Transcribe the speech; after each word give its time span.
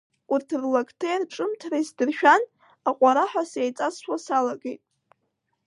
Урҭ 0.33 0.49
рлакҭеи 0.61 1.19
рҿымҭреи 1.21 1.85
сдыршәан, 1.89 2.41
аҟәараҳәа 2.89 3.43
сеиҵасуа 3.51 4.17
салагеит. 4.25 4.81